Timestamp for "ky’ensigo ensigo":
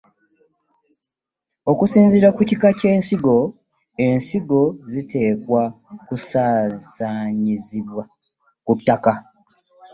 2.79-4.61